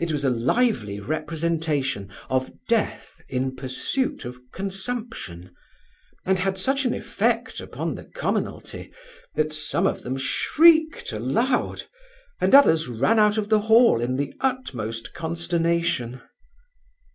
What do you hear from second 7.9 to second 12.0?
the commonalty, that some of them shrieked aloud,